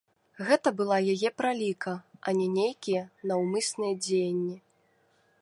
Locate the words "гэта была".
0.45-0.95